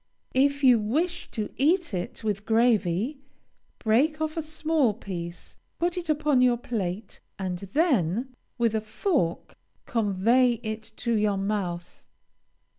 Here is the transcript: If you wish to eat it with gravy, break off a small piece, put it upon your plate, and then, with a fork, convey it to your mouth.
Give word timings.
If 0.33 0.63
you 0.63 0.79
wish 0.79 1.29
to 1.29 1.53
eat 1.57 1.93
it 1.93 2.23
with 2.23 2.43
gravy, 2.47 3.19
break 3.77 4.19
off 4.19 4.35
a 4.35 4.41
small 4.41 4.95
piece, 4.95 5.57
put 5.77 5.95
it 5.95 6.09
upon 6.09 6.41
your 6.41 6.57
plate, 6.57 7.19
and 7.37 7.59
then, 7.59 8.33
with 8.57 8.73
a 8.73 8.81
fork, 8.81 9.55
convey 9.85 10.53
it 10.63 10.81
to 10.95 11.13
your 11.13 11.37
mouth. 11.37 12.01